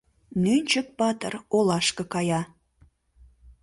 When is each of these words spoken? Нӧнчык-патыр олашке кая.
Нӧнчык-патыр 0.43 1.33
олашке 1.57 2.03
кая. 2.13 2.41